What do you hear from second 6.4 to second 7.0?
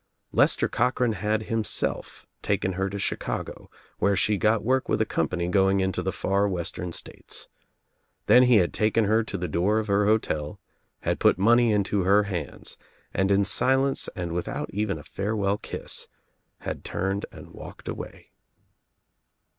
western